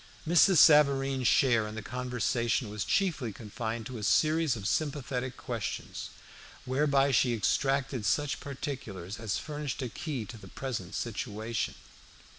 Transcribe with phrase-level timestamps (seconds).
[0.27, 0.57] Mrs.
[0.57, 6.09] Savareen's share in the conversation was chiefly confined to a series of sympathetic questions,
[6.65, 11.75] whereby she extracted such particulars as furnished a key to the present situation.